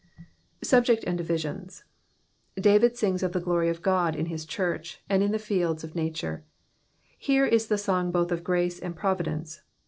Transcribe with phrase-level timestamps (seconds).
[0.63, 1.83] Subject and Diyi^ions.—
[2.57, 5.93] 2>atn(i sings of the glory of Ood in his church, and in the fields of
[5.93, 6.43] nature:
[7.19, 9.61] here is the song both of grace and providence.